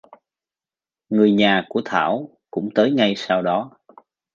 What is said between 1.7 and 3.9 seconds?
thảo cũng tới ngay sau đó